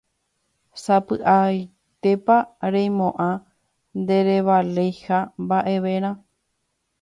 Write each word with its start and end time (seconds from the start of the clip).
Sapy'ántepa 0.83 2.37
reimo'ã 2.73 3.29
nderevaleiha 4.01 5.19
mba'evére. 5.43 6.11